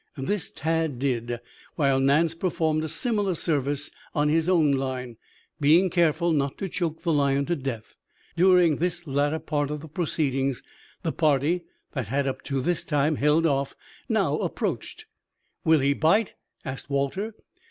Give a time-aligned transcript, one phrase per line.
[0.17, 1.39] This Tad did,
[1.75, 5.17] while Nance performed a similar service on his own line,
[5.59, 7.97] being careful not to choke the lion to death.
[8.35, 10.55] During this latter part of the proceeding
[11.03, 13.75] the party that had up to that time held off,
[14.09, 15.05] now approached.
[15.63, 16.33] "Will he bite?"
[16.65, 17.35] asked Walter.